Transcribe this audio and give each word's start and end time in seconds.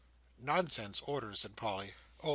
"Nonsense; 0.39 0.99
orders," 1.05 1.41
said 1.41 1.55
Polly. 1.55 1.93
"Oh! 2.23 2.29